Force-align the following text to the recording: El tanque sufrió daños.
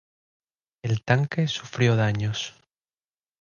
El 0.81 1.03
tanque 1.03 1.47
sufrió 1.47 1.95
daños. 1.95 2.55